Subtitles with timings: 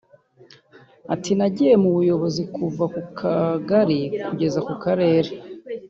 [1.13, 5.31] Ati "Nagiye mu buyobozi kuva ku kagari kugeza ku Karere